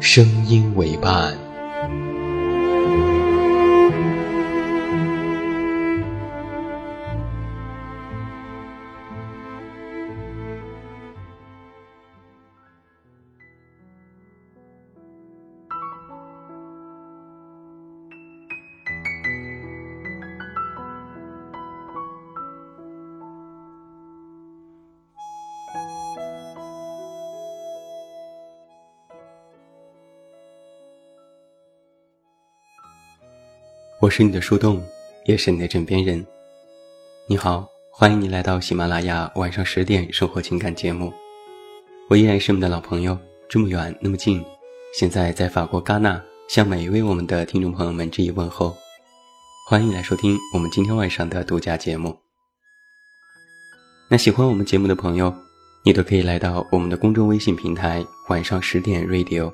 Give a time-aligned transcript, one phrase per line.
[0.00, 1.49] 声音为伴。
[34.00, 34.82] 我是你的树洞，
[35.26, 36.26] 也是你的枕边人。
[37.26, 41.12] 你好，欢迎你来到喜马拉雅晚上十点生活情感节目。
[42.08, 44.42] 我依然是我们的老朋友，这么远那么近，
[44.98, 48.74] 现在在法国戛纳，向每一位我们的听众朋友们致以问候。
[49.68, 52.18] 欢迎来收听我们今天晚上的独家节目。
[54.08, 55.30] 那喜欢我们节目的朋友，
[55.84, 59.52] 你都可以来到我们的公众微信平台“晚上十点 Radio”，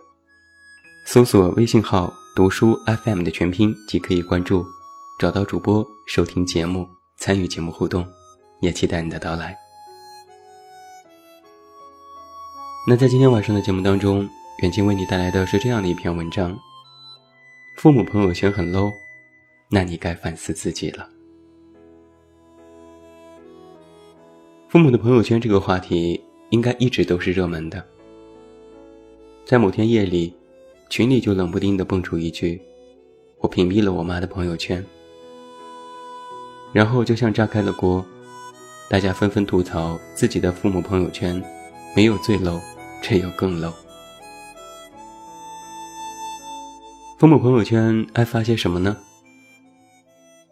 [1.05, 2.14] 搜索微信号。
[2.37, 4.63] 读书 FM 的全拼即可以关注，
[5.19, 6.86] 找到主播收听节目，
[7.17, 8.07] 参与节目互动，
[8.61, 9.57] 也期待你的到来。
[12.86, 16.55] 那在今天晚上的节目当中，远近为你带来的是这样的一篇文章：
[17.77, 18.92] 父母朋友圈很 low，
[19.70, 21.08] 那你该反思自己了。
[24.68, 27.83] 父母的朋友圈这个话题应该一直都是热门的，
[29.47, 30.36] 在某天夜里。
[30.89, 32.61] 群里就冷不丁的蹦出一句
[33.41, 34.85] ：“我屏蔽了我妈的朋友圈。”
[36.73, 38.05] 然后就像炸开了锅，
[38.89, 41.42] 大家纷纷吐槽自己的父母朋友圈
[41.95, 42.61] 没有最 low，
[43.02, 43.73] 只有更 low。
[47.18, 48.97] 父母朋友圈爱发些什么呢？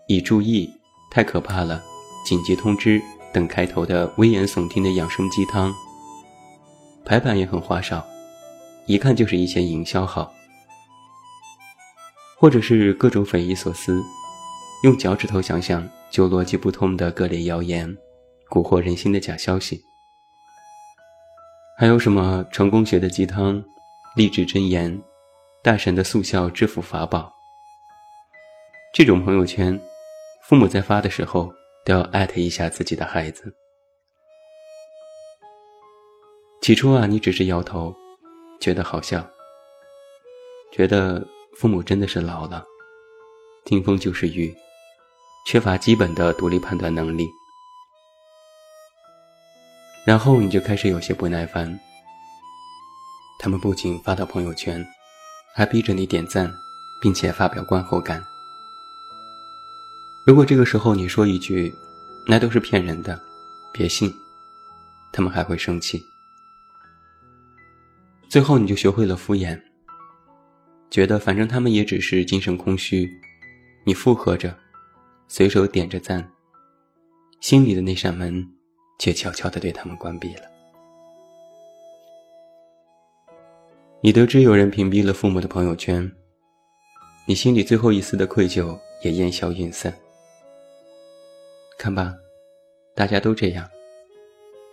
[0.09, 0.71] 已注意，
[1.11, 1.83] 太可怕了！
[2.27, 3.01] 紧急通知
[3.33, 5.72] 等开头的危言耸听的养生鸡汤，
[7.05, 8.03] 排版也很花哨。
[8.87, 10.31] 一看就是一些营销号，
[12.39, 14.03] 或者是各种匪夷所思，
[14.83, 17.89] 用脚趾头想想就逻辑不通的各类谣言，
[18.50, 19.83] 蛊惑人心的假消息，
[21.78, 23.65] 还有什么成功学的鸡汤、
[24.17, 25.03] 励志箴言、
[25.62, 27.33] 大神的速效致富法宝？
[28.93, 29.81] 这种朋友圈，
[30.43, 31.51] 父母在发的时候
[31.87, 33.55] 都要艾特一下自己的孩子。
[36.61, 37.95] 起初啊，你只是摇头。
[38.65, 39.23] 觉得好笑，
[40.73, 41.23] 觉得
[41.55, 42.65] 父母真的是老了，
[43.67, 44.57] 听风就是雨，
[45.47, 47.29] 缺乏基本的独立判断能力。
[50.07, 51.79] 然后你就开始有些不耐烦，
[53.39, 54.83] 他们不仅发到朋友圈，
[55.55, 56.51] 还逼着你点赞，
[57.03, 58.25] 并且发表观后感。
[60.25, 61.71] 如果这个时候你说一句
[62.27, 63.21] “那都是骗人的，
[63.75, 64.11] 别信”，
[65.13, 66.03] 他们还会生气。
[68.34, 69.56] 最后，你就学会了敷衍，
[70.91, 73.09] 觉得反正他们也只是精神空虚，
[73.84, 74.53] 你附和着，
[75.28, 76.28] 随手点着赞，
[77.41, 78.45] 心里的那扇门
[78.99, 80.43] 却悄悄地对他们关闭了。
[84.01, 86.10] 你得知有人屏蔽了父母的朋友圈，
[87.27, 89.95] 你心里最后一丝的愧疚也烟消云散。
[91.78, 92.13] 看吧，
[92.97, 93.65] 大家都这样，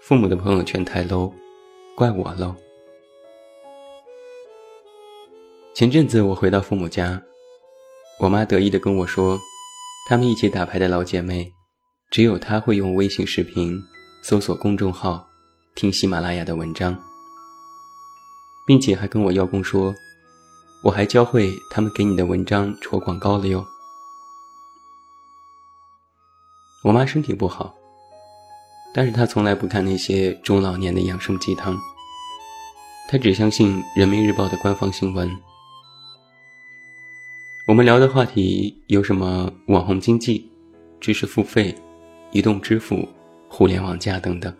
[0.01, 1.31] 父母的朋友圈太 low，
[1.95, 2.55] 怪我 low。
[5.81, 7.19] 前阵子我回到父母家，
[8.19, 9.35] 我妈得意地跟我说，
[10.07, 11.51] 她们一起打牌的老姐妹，
[12.11, 13.81] 只有她会用微信视频
[14.21, 15.27] 搜索公众号，
[15.73, 16.95] 听喜马拉雅的文章，
[18.67, 19.91] 并且还跟我邀功说，
[20.83, 23.65] 我还教会他们给你的文章戳广告了哟。
[26.83, 27.73] 我妈身体不好，
[28.93, 31.75] 但是她从来不看那些中老年的养生鸡汤，
[33.09, 35.27] 她只相信人民日报的官方新闻。
[37.71, 40.45] 我们聊的话题有什么网红经济、
[40.99, 41.73] 知识付费、
[42.33, 43.07] 移动支付、
[43.47, 44.53] 互联网加等等。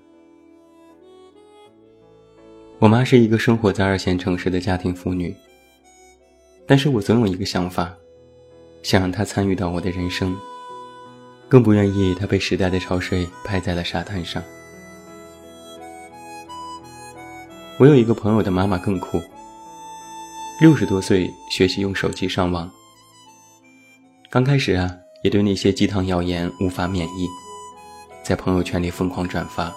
[2.80, 5.36] 我妈是一个生活在二线城市的家庭妇女，
[6.66, 7.94] 但是我总有一个想法，
[8.82, 10.34] 想让她参与到我的人生，
[11.50, 14.42] 更不愿意她被时代的潮水拍在了沙滩上。
[17.78, 19.22] 我有一个朋友的妈妈更酷，
[20.62, 22.72] 六十多岁学习用手机上网，
[24.32, 27.28] 刚开始啊，也对那些鸡汤谣言无法免疫，
[28.24, 29.70] 在朋友圈里疯狂转发。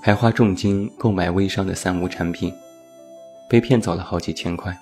[0.00, 2.54] 还花重金购买微商的三无产品，
[3.50, 4.72] 被骗走了好几千块。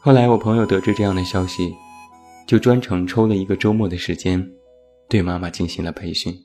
[0.00, 1.72] 后来我朋友得知这样的消息，
[2.44, 4.44] 就专程抽了一个周末的时间，
[5.08, 6.36] 对妈妈进行了培训。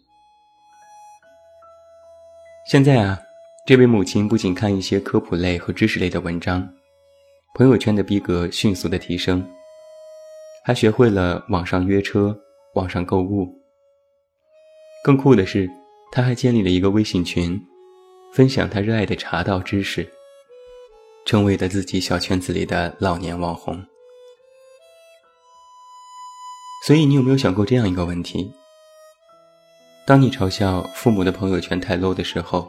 [2.69, 3.19] 现在啊，
[3.65, 6.71] 这位母亲不仅看一些科普类和知识类的文章，
[7.55, 9.47] 朋友圈的逼格迅速的提升，
[10.65, 12.35] 还学会了网上约车、
[12.73, 13.47] 网上购物。
[15.03, 15.69] 更酷的是。
[16.11, 17.59] 他还建立了一个微信群，
[18.31, 20.09] 分享他热爱的茶道知识，
[21.25, 23.85] 成为了自己小圈子里的老年网红。
[26.87, 28.49] 所以，你有没有想过这样一个问题：
[30.07, 32.65] 当你嘲笑父母的朋友圈太 low 的时候，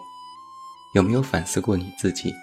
[0.96, 2.34] 有没有反思过你自己？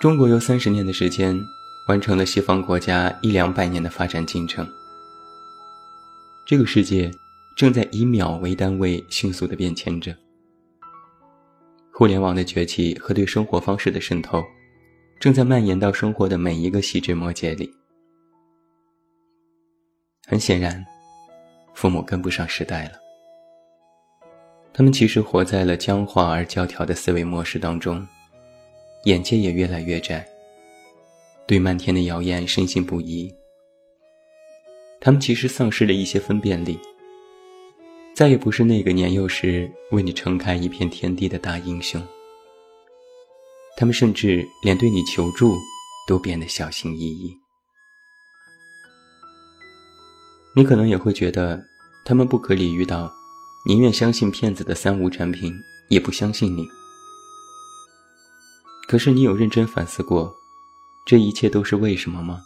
[0.00, 1.38] 中国有三十年的时间，
[1.86, 4.66] 完成了西方国家一两百年的发展进程。
[6.46, 7.10] 这个世界。
[7.56, 10.14] 正在以秒为单位迅速的变迁着。
[11.90, 14.44] 互联网的崛起和对生活方式的渗透，
[15.18, 17.72] 正在蔓延到生活的每一个细枝末节里。
[20.26, 20.84] 很显然，
[21.72, 22.92] 父母跟不上时代了。
[24.74, 28.06] 他们其实活在了僵化而教条的思维模式当中，
[29.04, 30.28] 眼界也越来越窄，
[31.46, 33.32] 对漫天的谣言深信不疑。
[35.00, 36.78] 他们其实丧失了一些分辨力。
[38.14, 42.02] 再也不是那个年幼时为你撑开一片天地的大英雄。
[43.76, 45.54] 他们甚至连对你求助
[46.08, 47.30] 都变得小心翼翼。
[50.54, 51.62] 你可能也会觉得
[52.06, 53.12] 他们不可理喻到，
[53.66, 55.54] 宁愿相信骗子的三无产品，
[55.90, 56.66] 也不相信你。
[58.88, 60.34] 可是你有认真反思过，
[61.06, 62.42] 这一切都是为什么吗？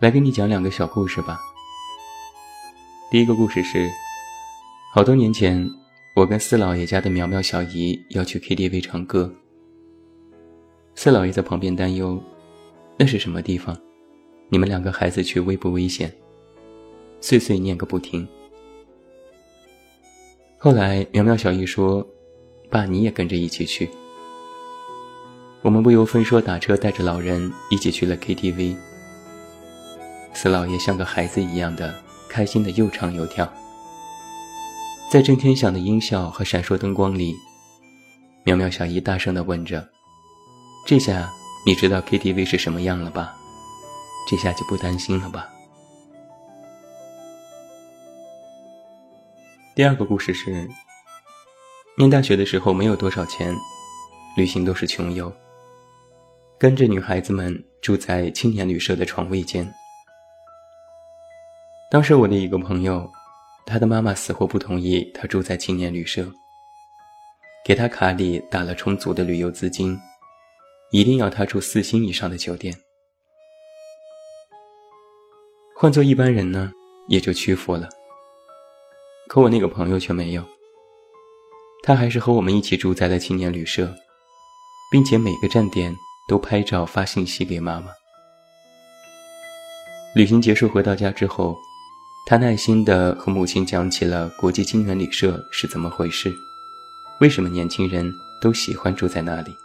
[0.00, 1.38] 来给你讲两个小故事吧。
[3.08, 3.88] 第一个故事是，
[4.92, 5.64] 好多年前，
[6.16, 9.32] 我跟四老爷家的苗苗小姨要去 KTV 唱歌。
[10.96, 12.20] 四老爷在旁边担忧
[12.98, 13.80] ：“那是什么地方？
[14.48, 16.12] 你们两个孩子去危不危险？”
[17.22, 18.26] 碎碎念个不停。
[20.58, 22.04] 后来苗苗小姨说
[22.68, 23.88] ：“爸，你也跟着一起去。”
[25.62, 28.76] 我们不由分说打车带着老人一起去了 KTV。
[30.32, 32.08] 四老爷像个孩子一样的。
[32.28, 33.50] 开心的又唱又跳，
[35.10, 37.34] 在震天响的音效和闪烁灯光里，
[38.44, 39.88] 苗苗小姨大声地问着
[40.86, 41.32] ：“这下
[41.64, 43.34] 你知道 KTV 是什么样了吧？
[44.28, 45.48] 这下就不担心了吧？”
[49.74, 50.68] 第二个故事是，
[51.96, 53.56] 念大学的时候没有多少钱，
[54.36, 55.32] 旅行都是穷游，
[56.60, 59.72] 跟着女孩子们住在青年旅社的床位间。
[61.88, 63.08] 当时我的一个朋友，
[63.64, 66.28] 他的妈妈死活不同意他住在青年旅社，
[67.64, 69.96] 给他卡里打了充足的旅游资金，
[70.90, 72.74] 一定要他住四星以上的酒店。
[75.76, 76.72] 换做一般人呢，
[77.06, 77.88] 也就屈服了。
[79.28, 80.42] 可我那个朋友却没有，
[81.84, 83.94] 他还是和我们一起住在了青年旅社，
[84.90, 85.94] 并且每个站点
[86.28, 87.90] 都拍照发信息给妈妈。
[90.14, 91.56] 旅行结束回到家之后。
[92.26, 96.30] 他耐心地和母亲讲起了国际青年旅社是怎么回事，
[97.20, 99.56] 为什么年轻人都喜欢住在那里。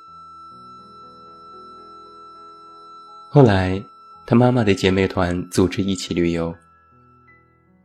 [3.29, 3.83] 后来，
[4.25, 6.55] 他妈妈的姐妹团组织一起旅游，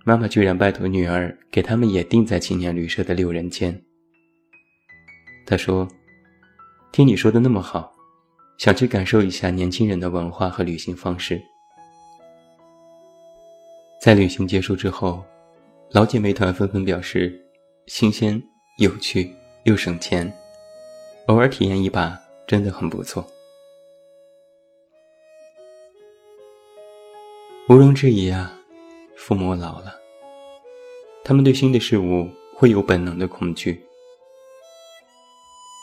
[0.04, 3.82] 妈妈居然拜托女儿给他们也订在青年旅社的六人间。
[5.44, 5.88] 他说
[6.92, 7.92] ：“听你说的那么好，
[8.58, 11.40] 想去感受一下年轻人的文化和旅行方式。”
[14.00, 15.24] 在旅行结束之后，
[15.90, 17.40] 老姐妹团纷纷表示，
[17.86, 18.40] 新鲜、
[18.78, 19.34] 有趣
[19.64, 20.32] 又省钱，
[21.26, 23.26] 偶尔体验一把真的很不错。
[27.68, 28.58] 毋庸置疑啊，
[29.16, 29.94] 父母老了，
[31.22, 33.84] 他们对新的事物会有本能的恐惧。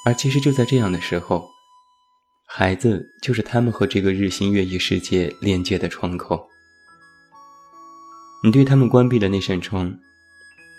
[0.05, 1.47] 而其实就在这样的时候，
[2.57, 6.47] 孩子就是他们和这个日新月异世界连接的窗口。
[8.41, 9.93] 你对他们关闭了那扇窗，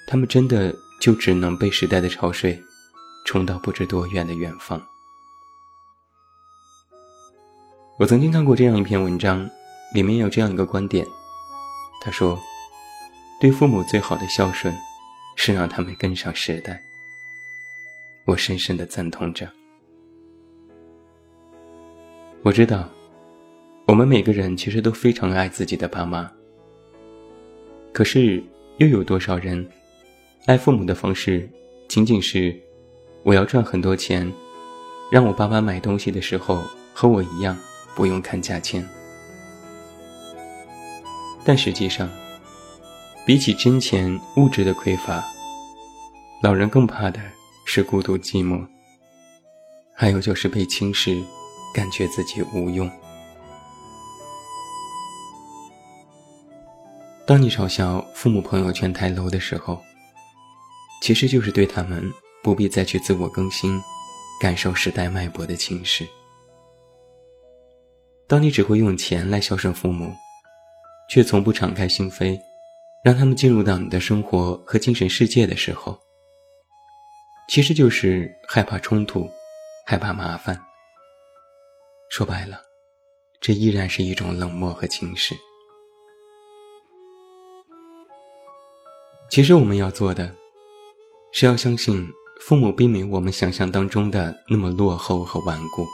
[0.07, 2.59] 他们真的就只能被时代的潮水
[3.27, 4.81] 冲到不知多远的远方。
[7.99, 9.47] 我曾经看过这样一篇文章，
[9.93, 11.07] 里面有这样一个观点，
[12.01, 12.41] 他说
[13.39, 14.75] ：“对父母最好的孝顺，
[15.37, 16.83] 是让他们跟上时代。”
[18.25, 19.47] 我深深的赞同着。
[22.47, 22.89] 我知道，
[23.89, 26.31] 我们每个人其实都非常爱自己的爸妈。
[27.93, 28.41] 可是，
[28.77, 29.69] 又有多少人，
[30.47, 31.51] 爱父母的方式，
[31.89, 32.57] 仅仅是
[33.25, 34.33] 我要赚很多钱，
[35.11, 36.63] 让我爸妈买东西的时候
[36.95, 37.59] 和我一样
[37.97, 38.89] 不用看价钱。
[41.45, 42.09] 但实际上，
[43.27, 45.25] 比起金钱物质的匮乏，
[46.45, 47.19] 老人更怕的。
[47.65, 48.65] 是孤独寂寞，
[49.93, 51.21] 还有就是被轻视，
[51.77, 52.91] 感觉自己无用。
[57.27, 59.79] 当你嘲笑父母朋友圈太 low 的时候，
[61.03, 62.11] 其实就是对他们
[62.43, 63.79] 不必再去自我更新，
[64.41, 66.09] 感受时代脉搏的轻视。
[68.27, 70.11] 当你只会用钱来孝顺父母，
[71.11, 72.41] 却从不敞开心扉，
[73.05, 76.01] 让他们进入到你的生活和精神世界的时候，
[77.51, 79.29] 其实就是害怕冲突，
[79.85, 80.66] 害怕麻烦。
[82.11, 82.61] 说白了，
[83.41, 85.37] 这依然是一种冷漠和轻视。
[89.29, 90.35] 其实我们要做的，
[91.33, 92.09] 是要相信
[92.41, 95.87] 父母并没有我们想象当中的那么落后和顽固。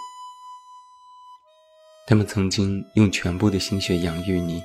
[2.06, 4.62] 他们曾经用全部的心血养育你，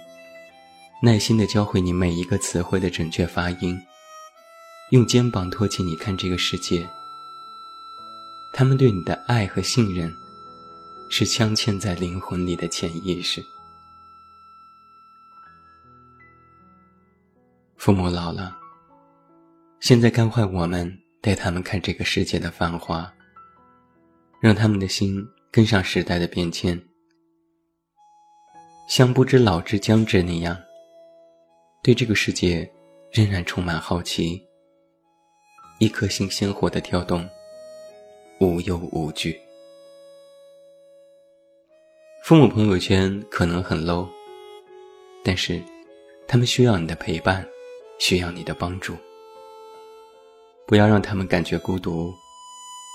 [1.02, 3.80] 耐心的教会你每一个词汇的准确发音。
[4.92, 6.88] 用肩膀托起你看这个世界，
[8.54, 10.14] 他们对你的爱和信任，
[11.10, 13.44] 是镶嵌在灵魂里的潜意识。
[17.78, 18.58] 父母老了，
[19.80, 23.12] 现在该换我们带他们看这个世界的繁华，
[24.42, 26.82] 让他们的心跟上时代的变迁，
[28.90, 30.58] 像不知老之将至那样，
[31.82, 32.70] 对这个世界
[33.14, 34.42] 仍然充满好奇。
[35.80, 37.30] 一颗心鲜活的跳动，
[38.40, 39.40] 无忧无惧。
[42.28, 44.06] 父母朋友圈可能很 low，
[45.24, 45.64] 但是
[46.28, 47.48] 他们需要你的陪伴，
[48.00, 48.98] 需要你的帮助。
[50.68, 52.14] 不要让他们感觉孤独，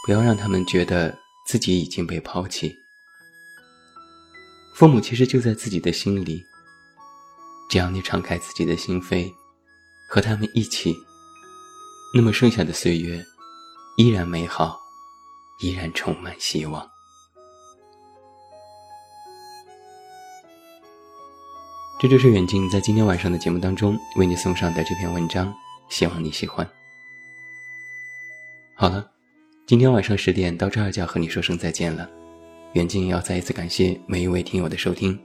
[0.05, 2.77] 不要让他们觉得自己已经被抛弃。
[4.75, 6.45] 父母其实就在自己的心里，
[7.71, 9.33] 只要你敞开自己的心扉，
[10.11, 10.95] 和他们一起。
[12.15, 13.25] 那么剩下的岁月，
[13.97, 14.79] 依然美好，
[15.62, 16.87] 依然充满希望。
[22.03, 25.55] 这就是远近在今天晚上的节目当中为你送上的这篇文章，
[25.89, 26.69] 希望你喜欢。
[28.75, 29.09] 好了，
[29.69, 32.11] 今天晚上十点到这儿就要和你说声再见了。
[32.73, 35.17] 远近要再一次感谢每一位听友的收听，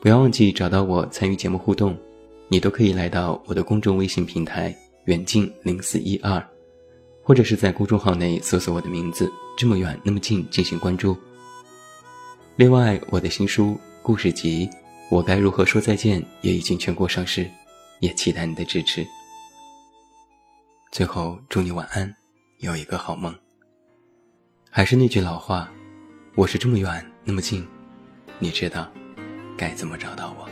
[0.00, 1.98] 不要忘记找到我参与节目互动，
[2.46, 4.72] 你都可以来到我的公众微信平台。
[5.06, 6.40] 远近零四一二，
[7.20, 9.28] 或者是在公众号内搜索我的名字
[9.58, 11.16] “这么远那么近”进行关注。
[12.54, 14.66] 另外，我的新书故事集
[15.10, 17.48] 《我该如何说再见》也已经全国上市，
[18.00, 19.06] 也期待你的支持。
[20.90, 22.14] 最后，祝你晚安，
[22.58, 23.34] 有一个好梦。
[24.70, 25.70] 还是那句老话，
[26.34, 27.66] 我是这么远那么近，
[28.38, 28.90] 你知道
[29.56, 30.48] 该怎么找到我。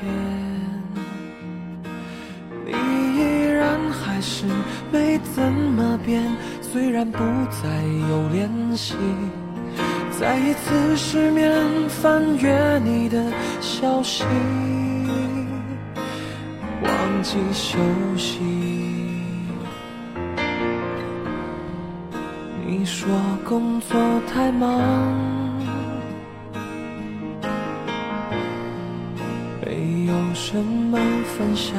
[0.00, 0.10] 天，
[2.64, 4.46] 你依然还是
[4.90, 6.22] 没怎么变，
[6.60, 7.18] 虽然不
[7.62, 7.68] 再
[8.08, 8.94] 有联系。
[10.18, 11.52] 再一次失眠，
[11.88, 13.24] 翻阅你的
[13.60, 14.24] 消息，
[16.82, 17.78] 忘记休
[18.16, 18.38] 息。
[22.66, 23.08] 你说
[23.48, 23.98] 工作
[24.32, 25.49] 太忙。
[30.52, 30.98] 什么
[31.38, 31.76] 分享？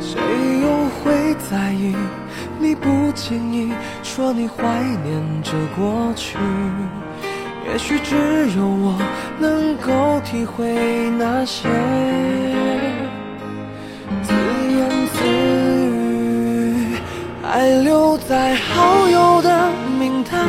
[0.00, 0.18] 谁
[0.62, 1.94] 又会在意？
[2.58, 3.72] 你不经意
[4.02, 4.64] 说你怀
[5.04, 6.36] 念着过去，
[7.70, 8.16] 也许只
[8.56, 8.98] 有我
[9.38, 10.74] 能够体会
[11.10, 11.68] 那些
[14.20, 14.34] 自
[14.76, 15.24] 言自
[15.84, 16.96] 语，
[17.44, 19.70] 还留在好友的
[20.00, 20.44] 名单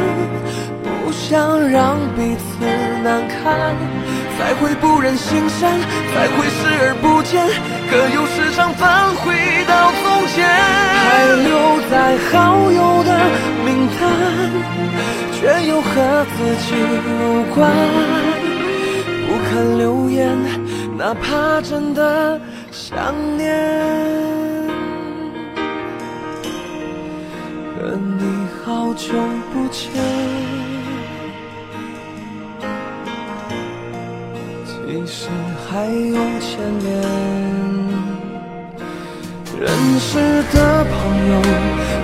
[0.82, 2.66] 不想让彼此
[3.04, 3.76] 难堪，
[4.40, 7.46] 才会不忍心删，才会视而不见，
[7.92, 9.36] 可又时常返回
[9.68, 11.04] 到从前，还
[11.44, 11.52] 留
[11.92, 13.12] 在好友的
[13.66, 13.68] 名
[14.00, 14.02] 单，
[15.36, 16.68] 却又和自己
[17.06, 17.70] 无关，
[19.28, 20.18] 不肯留言，
[20.98, 22.40] 哪怕真的
[22.72, 23.46] 想念。
[27.76, 28.24] 和你
[28.64, 29.14] 好久
[29.54, 29.86] 不见，
[35.12, 35.28] 是
[35.66, 36.50] 还有牵
[36.84, 36.88] 连。
[39.60, 39.68] 认
[40.00, 40.10] 识
[40.54, 40.94] 的朋
[41.32, 41.34] 友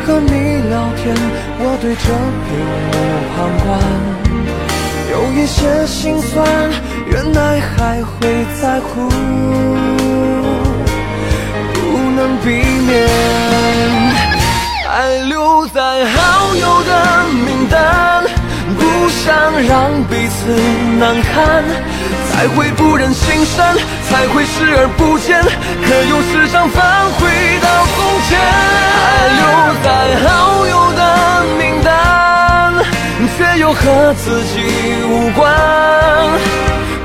[0.03, 0.31] 和你
[0.69, 1.15] 聊天，
[1.59, 2.03] 我对着
[2.45, 2.49] 屏
[2.89, 2.91] 幕
[3.31, 3.65] 旁观，
[5.11, 6.33] 有一些心酸，
[7.07, 8.11] 原来还会
[8.59, 9.07] 在乎，
[11.73, 11.77] 不
[12.15, 12.49] 能避
[12.87, 12.91] 免。
[14.87, 14.89] 还
[15.29, 16.91] 留在好友的
[17.45, 18.23] 名单，
[18.79, 19.23] 不想
[19.63, 20.35] 让彼此
[20.99, 21.63] 难堪，
[22.35, 23.77] 才会不忍心删，
[24.09, 27.21] 才会视而不见，可又时常返回
[27.61, 28.37] 到从前。
[28.91, 28.99] 还
[29.39, 29.41] 留
[29.81, 29.87] 在
[30.27, 30.27] 好
[30.67, 31.01] 友的
[31.57, 31.89] 名单，
[33.37, 34.53] 却又和自己
[35.07, 35.49] 无关，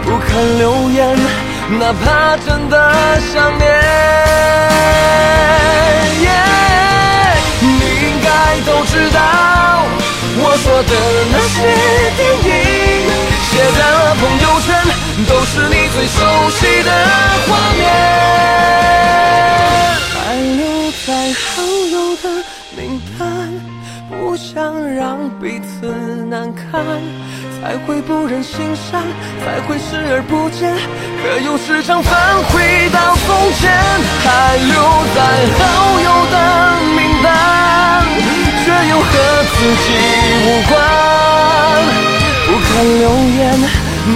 [0.02, 1.16] 不肯留言，
[1.78, 2.92] 哪怕真的
[3.32, 3.70] 想念。
[7.62, 8.28] 你应该
[8.66, 9.20] 都知道
[10.42, 10.92] 我说的
[11.30, 11.56] 那些
[12.16, 12.50] 电影，
[13.50, 14.68] 写在了朋友圈，
[15.28, 16.18] 都是你最熟
[16.50, 16.90] 悉的
[17.46, 17.82] 画面。
[20.14, 20.14] 还
[20.56, 20.62] 留
[21.04, 21.42] 在好
[21.90, 22.24] 友的
[22.76, 22.80] 名
[23.18, 23.20] 单，
[24.08, 24.54] 不想
[24.94, 25.90] 让彼此
[26.30, 26.62] 难堪，
[27.60, 29.02] 才会不忍心删，
[29.44, 30.72] 才会视而不见，
[31.20, 32.12] 可又时常返
[32.44, 33.68] 回到从前。
[34.22, 34.74] 还留
[35.14, 35.18] 在
[35.58, 35.60] 好
[36.00, 36.36] 友的
[36.96, 37.28] 名单。
[38.62, 39.08] 却又和
[39.56, 39.86] 自己
[40.44, 40.72] 无关，
[42.82, 43.60] 留言，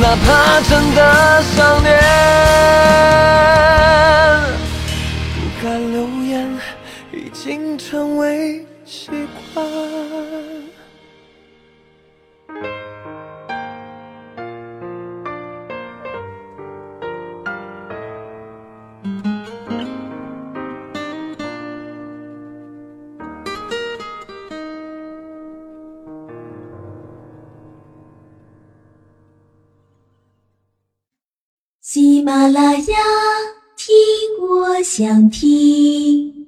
[0.00, 1.98] 哪怕真的想念。
[32.34, 32.96] 阿拉雅，
[33.76, 33.94] 听
[34.40, 36.43] 我想听。